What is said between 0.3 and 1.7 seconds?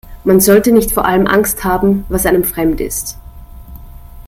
sollte nicht vor allem Angst